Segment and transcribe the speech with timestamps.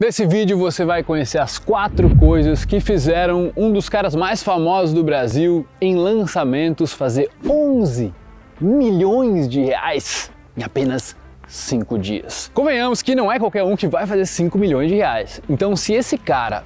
[0.00, 4.94] Nesse vídeo você vai conhecer as quatro coisas que fizeram um dos caras mais famosos
[4.94, 8.14] do Brasil em lançamentos fazer 11
[8.60, 11.16] milhões de reais em apenas
[11.48, 12.48] 5 dias.
[12.54, 15.42] Convenhamos que não é qualquer um que vai fazer 5 milhões de reais.
[15.50, 16.62] Então, se esse cara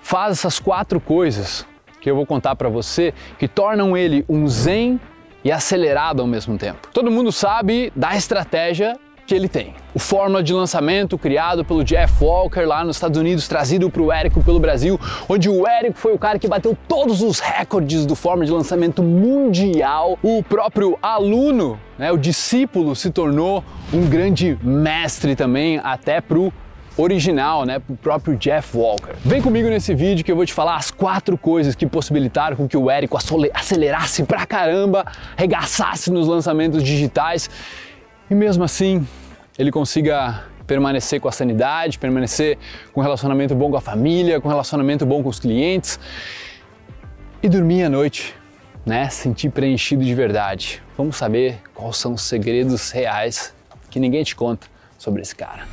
[0.00, 1.66] faz essas quatro coisas
[2.00, 4.98] que eu vou contar para você, que tornam ele um zen
[5.44, 6.88] e acelerado ao mesmo tempo.
[6.90, 8.98] Todo mundo sabe da estratégia
[9.32, 9.72] que ele tem.
[9.94, 14.12] O fórmula de lançamento criado pelo Jeff Walker lá nos Estados Unidos, trazido para o
[14.12, 18.14] Érico pelo Brasil, onde o Érico foi o cara que bateu todos os recordes do
[18.14, 20.18] fórmula de lançamento mundial.
[20.22, 26.52] O próprio aluno, né, o discípulo, se tornou um grande mestre também, até para o
[26.98, 29.14] original, né, pro próprio Jeff Walker.
[29.24, 32.68] Vem comigo nesse vídeo que eu vou te falar as quatro coisas que possibilitaram com
[32.68, 33.16] que o Érico
[33.54, 35.06] acelerasse pra caramba,
[35.38, 37.48] regaçasse nos lançamentos digitais
[38.32, 39.06] e mesmo assim
[39.58, 42.58] ele consiga permanecer com a sanidade, permanecer
[42.92, 45.98] com um relacionamento bom com a família, com um relacionamento bom com os clientes
[47.42, 48.34] e dormir à noite,
[48.86, 49.08] né?
[49.10, 50.82] Sentir preenchido de verdade.
[50.96, 53.54] Vamos saber quais são os segredos reais
[53.90, 55.66] que ninguém te conta sobre esse cara.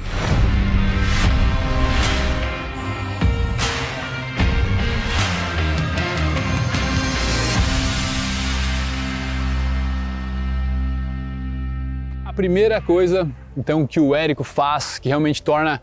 [12.40, 13.30] primeira coisa,
[13.60, 15.82] então, que o Érico faz, que realmente torna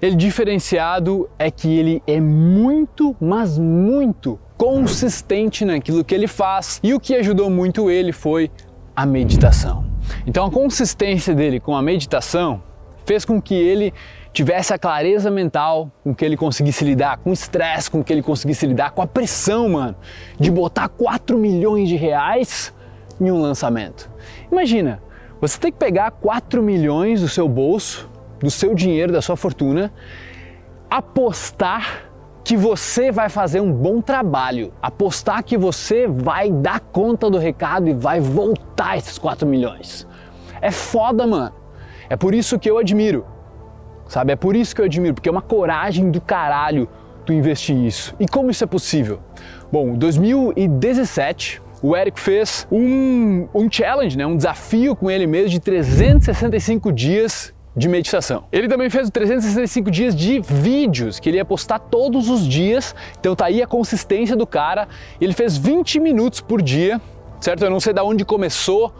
[0.00, 6.78] ele diferenciado, é que ele é muito, mas muito consistente naquilo que ele faz.
[6.80, 8.50] E o que ajudou muito ele foi
[8.94, 9.84] a meditação.
[10.24, 12.62] Então, a consistência dele com a meditação
[13.04, 13.92] fez com que ele
[14.32, 18.22] tivesse a clareza mental, com que ele conseguisse lidar com o estresse, com que ele
[18.22, 19.96] conseguisse lidar com a pressão, mano,
[20.38, 22.72] de botar 4 milhões de reais
[23.20, 24.08] em um lançamento.
[24.52, 25.02] Imagina,
[25.40, 28.08] você tem que pegar 4 milhões do seu bolso,
[28.40, 29.92] do seu dinheiro, da sua fortuna,
[30.90, 32.10] apostar
[32.42, 37.88] que você vai fazer um bom trabalho, apostar que você vai dar conta do recado
[37.88, 40.06] e vai voltar esses 4 milhões.
[40.60, 41.52] É foda, mano.
[42.08, 43.26] É por isso que eu admiro.
[44.06, 44.32] Sabe?
[44.32, 46.88] É por isso que eu admiro, porque é uma coragem do caralho
[47.26, 48.16] tu investir isso.
[48.18, 49.20] E como isso é possível?
[49.70, 55.60] Bom, 2017 o Eric fez um, um challenge, né, um desafio com ele mesmo de
[55.60, 58.44] 365 dias de meditação.
[58.50, 62.94] Ele também fez 365 dias de vídeos que ele ia postar todos os dias.
[63.20, 64.88] Então tá aí a consistência do cara.
[65.20, 67.00] Ele fez 20 minutos por dia,
[67.40, 67.64] certo?
[67.64, 68.92] Eu não sei de onde começou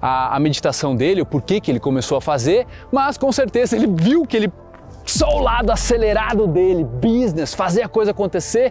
[0.00, 3.88] a, a meditação dele, o porquê que ele começou a fazer, mas com certeza ele
[3.88, 4.52] viu que ele
[5.04, 8.70] só o lado acelerado dele, business, fazer a coisa acontecer,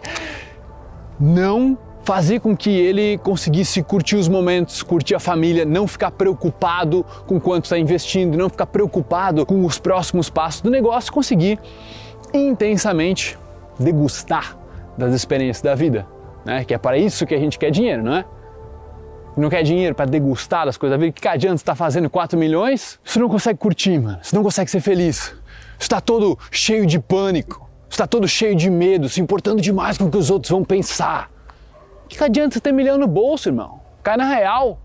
[1.20, 7.04] não fazer com que ele conseguisse curtir os momentos, curtir a família, não ficar preocupado
[7.26, 11.58] com quanto está investindo, não ficar preocupado com os próximos passos do negócio, conseguir
[12.32, 13.38] intensamente
[13.78, 14.56] degustar
[14.98, 16.06] das experiências da vida,
[16.44, 16.64] né?
[16.64, 18.24] Que é para isso que a gente quer dinheiro, não é?
[19.36, 21.12] Não quer dinheiro para degustar das coisas da vida?
[21.12, 23.00] Que, que adianta estar tá fazendo 4 milhões?
[23.02, 24.18] Você não consegue curtir, mano.
[24.22, 25.34] Você não consegue ser feliz.
[25.76, 27.68] Você está todo cheio de pânico.
[27.88, 30.64] Você está todo cheio de medo, se importando demais com o que os outros vão
[30.64, 31.33] pensar.
[32.08, 33.80] Que, que adianta ter milhão no bolso, irmão?
[34.02, 34.78] Cai na real.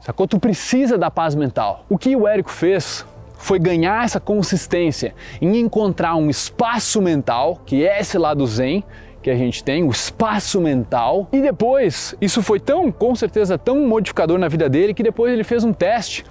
[0.00, 0.26] Sacou?
[0.26, 1.84] Tu precisa da paz mental.
[1.88, 7.86] O que o Érico fez foi ganhar essa consistência em encontrar um espaço mental, que
[7.86, 8.84] é esse lado zen
[9.22, 11.28] que a gente tem, o espaço mental.
[11.32, 15.44] E depois, isso foi tão, com certeza, tão modificador na vida dele que depois ele
[15.44, 16.24] fez um teste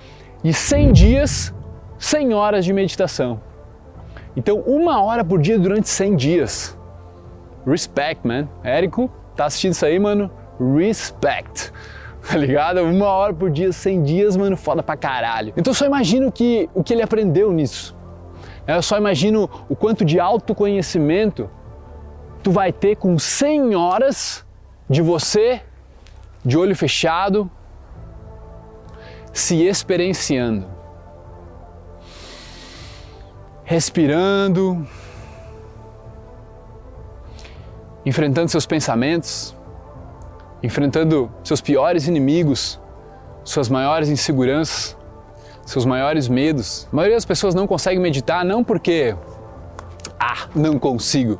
[0.43, 1.53] de 100 dias,
[1.99, 3.39] 100 horas de meditação.
[4.35, 6.77] Então, uma hora por dia durante 100 dias.
[7.65, 8.47] Respect, man.
[8.63, 10.29] Érico tá assistindo isso aí, mano,
[10.59, 11.71] respect.
[12.29, 12.83] Tá ligado?
[12.83, 15.53] Uma hora por dia, 100 dias, mano, foda pra caralho.
[15.55, 17.95] Então só imagino que, o que ele aprendeu nisso.
[18.67, 21.49] Eu só imagino o quanto de autoconhecimento
[22.43, 24.45] tu vai ter com 100 horas
[24.87, 25.61] de você,
[26.43, 27.49] de olho fechado,
[29.31, 30.67] se experienciando.
[33.63, 34.85] Respirando,
[38.09, 39.55] enfrentando seus pensamentos,
[40.63, 42.81] enfrentando seus piores inimigos,
[43.43, 44.97] suas maiores inseguranças,
[45.63, 46.87] seus maiores medos.
[46.91, 49.15] A maioria das pessoas não consegue meditar não porque
[50.19, 51.39] ah, não consigo.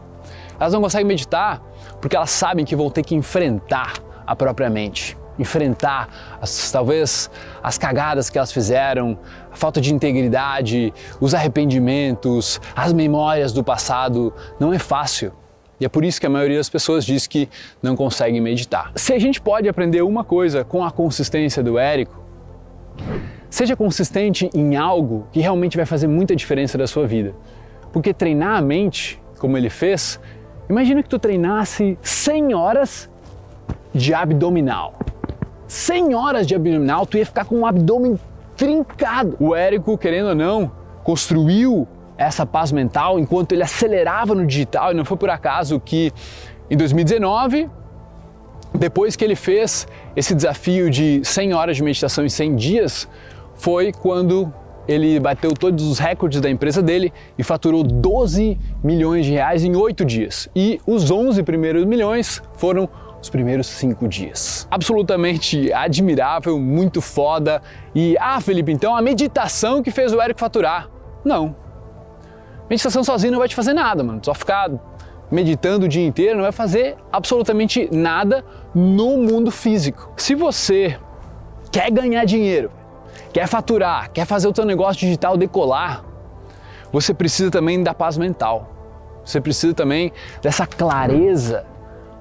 [0.60, 1.60] Elas não conseguem meditar
[2.00, 3.94] porque elas sabem que vão ter que enfrentar
[4.27, 7.31] a própria mente, enfrentar as, talvez
[7.63, 9.18] as cagadas que elas fizeram,
[9.51, 14.31] a falta de integridade, os arrependimentos, as memórias do passado.
[14.60, 15.33] Não é fácil.
[15.80, 17.48] E é por isso que a maioria das pessoas diz que
[17.81, 18.92] não conseguem meditar.
[18.96, 22.22] Se a gente pode aprender uma coisa com a consistência do Érico,
[23.50, 27.34] seja consistente em algo que realmente vai fazer muita diferença da sua vida.
[27.94, 30.20] Porque treinar a mente, como ele fez,
[30.70, 33.10] imagina que tu treinasse 100 horas
[33.94, 35.00] de abdominal.
[35.68, 38.20] 100 horas de abdominal, tu ia ficar com um abdômen
[38.58, 39.38] trincado.
[39.40, 40.72] O Érico, querendo ou não,
[41.04, 41.88] construiu
[42.19, 46.12] essa paz mental enquanto ele acelerava no digital e não foi por acaso que
[46.69, 47.69] em 2019,
[48.75, 53.07] depois que ele fez esse desafio de 100 horas de meditação em 100 dias,
[53.56, 54.54] foi quando
[54.88, 59.75] ele bateu todos os recordes da empresa dele e faturou 12 milhões de reais em
[59.75, 60.50] 8 dias.
[60.56, 62.89] E os 11 primeiros milhões foram
[63.21, 64.68] os primeiros cinco dias.
[64.71, 67.62] Absolutamente admirável, muito foda.
[67.94, 70.89] E, ah, Felipe, então a meditação que fez o Eric faturar.
[71.24, 71.69] Não.
[72.69, 74.21] Meditação sozinho não vai te fazer nada, mano.
[74.24, 74.69] Só ficar
[75.31, 78.44] meditando o dia inteiro não vai fazer absolutamente nada
[78.74, 80.12] no mundo físico.
[80.18, 81.00] Se você
[81.71, 82.71] quer ganhar dinheiro,
[83.33, 86.04] quer faturar, quer fazer o seu negócio digital decolar,
[86.92, 88.75] você precisa também da paz mental.
[89.24, 90.12] Você precisa também
[90.42, 91.66] dessa clareza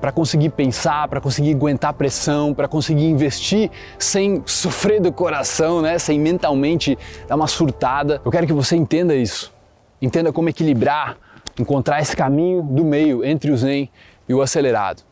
[0.01, 5.99] para conseguir pensar, para conseguir aguentar pressão, para conseguir investir sem sofrer do coração, né?
[5.99, 8.21] sem mentalmente dar uma surtada.
[8.25, 9.58] Eu quero que você entenda isso.
[10.01, 11.17] Entenda como equilibrar,
[11.59, 13.91] encontrar esse caminho do meio entre o zen
[14.29, 15.03] e o acelerado.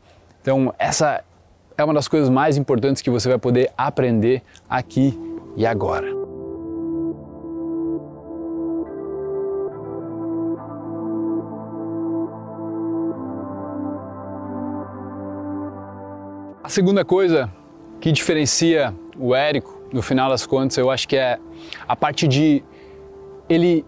[0.40, 1.24] Então, essa
[1.76, 5.18] é uma das coisas mais importantes que você vai poder aprender aqui
[5.56, 6.06] e agora.
[16.62, 17.50] A segunda coisa
[18.00, 21.38] que diferencia o Érico, no final das contas, eu acho que é
[21.86, 22.62] a parte de
[23.48, 23.84] ele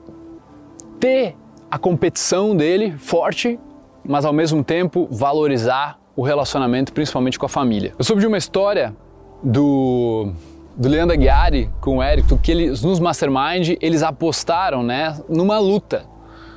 [0.99, 1.37] ter
[1.71, 3.59] a competição dele forte,
[4.05, 7.95] mas ao mesmo tempo valorizar o relacionamento, principalmente com a família.
[7.99, 8.95] Eu soube de uma história
[9.43, 10.33] do,
[10.77, 16.05] do Leandro Aguiari com o Érico, que eles nos Mastermind eles apostaram né, numa luta,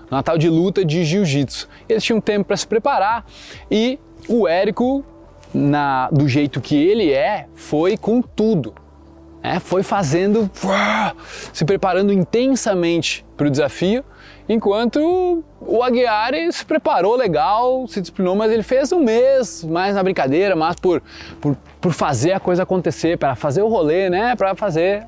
[0.09, 1.67] numa tal de luta de jiu-jitsu.
[1.87, 3.25] Eles tinham tempo para se preparar
[3.69, 5.03] e o Érico
[5.53, 8.73] na, do jeito que ele é, foi com tudo.
[9.43, 10.49] É, foi fazendo,
[11.51, 14.03] se preparando intensamente para o desafio,
[14.47, 20.03] enquanto o Aguiar se preparou legal, se disciplinou, mas ele fez um mês mais na
[20.03, 21.01] brincadeira, mais por,
[21.39, 24.35] por, por fazer a coisa acontecer, para fazer o rolê, né?
[24.35, 25.07] Para fazer.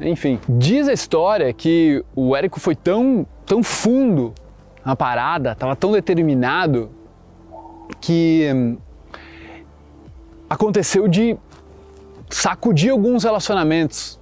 [0.00, 4.34] Enfim, diz a história que o Érico foi tão, tão fundo
[4.84, 6.90] na parada, estava tão determinado
[8.00, 8.78] que hum,
[10.48, 11.36] aconteceu de
[12.30, 14.18] sacudir alguns relacionamentos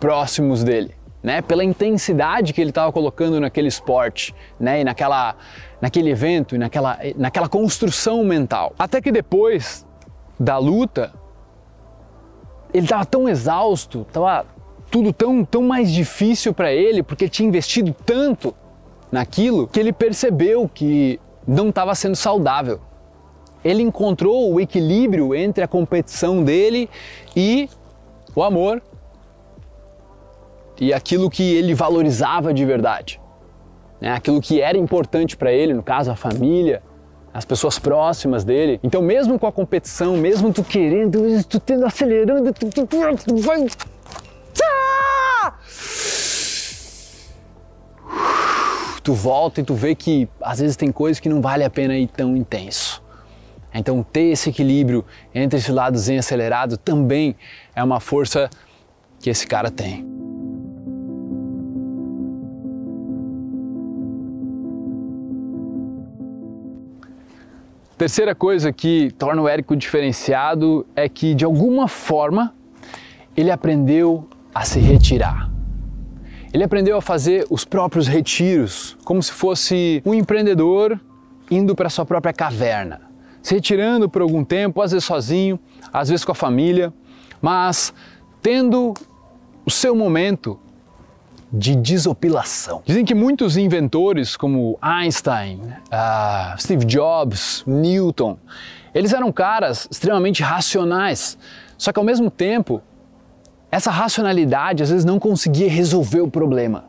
[0.00, 1.40] próximos dele, né?
[1.42, 4.80] Pela intensidade que ele estava colocando naquele esporte, né?
[4.80, 5.36] E naquela,
[5.80, 8.74] naquele evento, e naquela, naquela construção mental.
[8.78, 9.86] Até que depois
[10.38, 11.12] da luta,
[12.72, 14.46] ele estava tão exausto, estava
[14.90, 18.54] tudo tão, tão mais difícil para ele, porque ele tinha investido tanto
[19.10, 22.80] naquilo, que ele percebeu que não estava sendo saudável
[23.64, 26.88] ele encontrou o equilíbrio entre a competição dele
[27.36, 27.68] e
[28.34, 28.82] o amor
[30.80, 33.20] e aquilo que ele valorizava de verdade,
[34.00, 34.12] né?
[34.12, 36.82] aquilo que era importante para ele, no caso a família,
[37.32, 38.78] as pessoas próximas dele.
[38.82, 43.66] Então, mesmo com a competição, mesmo tu querendo, tu tendo acelerando, tu, tu, tu vai.
[49.02, 51.96] Tu volta e tu vê que às vezes tem coisas que não vale a pena
[51.96, 53.02] ir tão intenso.
[53.74, 57.34] Então, ter esse equilíbrio entre esse lado zen acelerado também
[57.74, 58.50] é uma força
[59.18, 60.21] que esse cara tem.
[68.02, 72.52] Terceira coisa que torna o Érico diferenciado é que, de alguma forma,
[73.36, 75.48] ele aprendeu a se retirar.
[76.52, 81.00] Ele aprendeu a fazer os próprios retiros, como se fosse um empreendedor
[81.48, 83.02] indo para sua própria caverna
[83.40, 85.56] se retirando por algum tempo, às vezes sozinho,
[85.92, 86.92] às vezes com a família,
[87.40, 87.94] mas
[88.40, 88.94] tendo
[89.64, 90.58] o seu momento
[91.52, 92.82] de desopilação.
[92.86, 98.38] Dizem que muitos inventores, como Einstein, uh, Steve Jobs, Newton,
[98.94, 101.36] eles eram caras extremamente racionais,
[101.76, 102.80] só que ao mesmo tempo,
[103.70, 106.84] essa racionalidade às vezes não conseguia resolver o problema.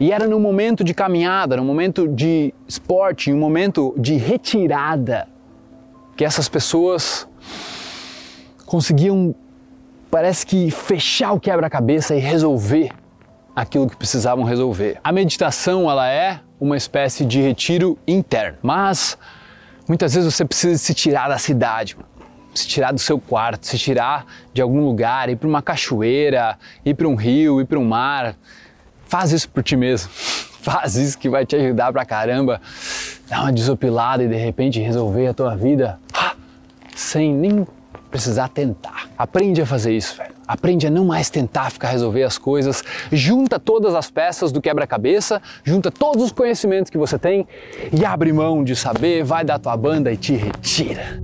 [0.00, 5.28] E era no momento de caminhada, no momento de esporte, um momento de retirada
[6.16, 7.28] que essas pessoas
[8.64, 9.34] conseguiam,
[10.10, 12.90] parece que, fechar o quebra-cabeça e resolver
[13.54, 14.98] aquilo que precisavam resolver.
[15.02, 19.18] A meditação, ela é uma espécie de retiro interno, mas
[19.88, 21.96] muitas vezes você precisa se tirar da cidade,
[22.54, 26.94] se tirar do seu quarto, se tirar de algum lugar, ir para uma cachoeira, ir
[26.94, 28.34] para um rio, ir para um mar.
[29.06, 30.10] Faz isso por ti mesmo.
[30.62, 32.60] faz isso que vai te ajudar pra caramba,
[33.28, 35.98] dar uma desopilada e de repente resolver a tua vida
[36.94, 37.66] sem nem
[38.10, 39.08] precisar tentar.
[39.18, 40.34] Aprende a fazer isso, velho.
[40.52, 42.84] Aprende a não mais tentar ficar resolver as coisas.
[43.10, 47.48] Junta todas as peças do quebra-cabeça, junta todos os conhecimentos que você tem
[47.90, 51.22] e abre mão de saber, vai da tua banda e te retira.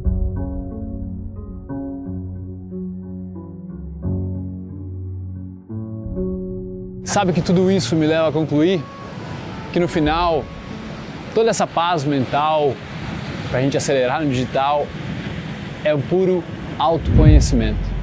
[7.05, 8.83] Sabe que tudo isso me leva a concluir
[9.75, 10.43] que no final
[11.35, 12.75] toda essa paz mental
[13.51, 14.87] para a gente acelerar no digital
[15.85, 16.43] é o puro
[16.79, 17.98] autoconhecimento.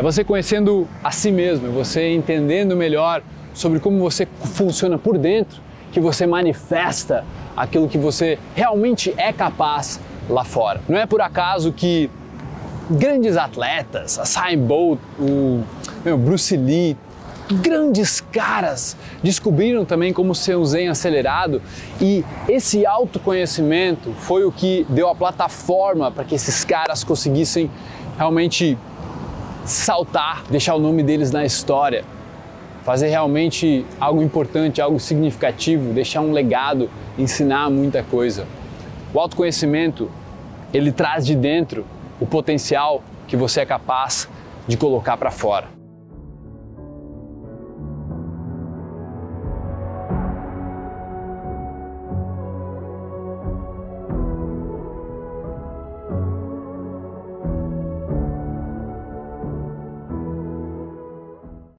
[0.00, 5.18] É você conhecendo a si mesmo, é você entendendo melhor sobre como você funciona por
[5.18, 5.60] dentro,
[5.92, 7.22] que você manifesta
[7.54, 10.80] aquilo que você realmente é capaz lá fora.
[10.88, 12.08] Não é por acaso que
[12.90, 15.62] grandes atletas, a Usain Bolt, o
[16.16, 16.96] Bruce Lee,
[17.52, 21.60] grandes caras descobriram também como ser um zen acelerado
[22.00, 27.70] e esse autoconhecimento foi o que deu a plataforma para que esses caras conseguissem
[28.16, 28.78] realmente
[29.70, 32.04] saltar, deixar o nome deles na história,
[32.82, 38.46] fazer realmente algo importante, algo significativo, deixar um legado, ensinar muita coisa.
[39.14, 40.10] O autoconhecimento,
[40.74, 41.86] ele traz de dentro
[42.20, 44.28] o potencial que você é capaz
[44.66, 45.79] de colocar para fora.